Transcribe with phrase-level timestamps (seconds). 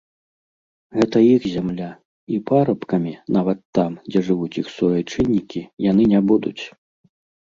[0.99, 1.89] Гэта іх зямля,
[2.35, 6.59] і парабкамі, нават там, дзе жывуць іх суайчыннікі, яны не будуць.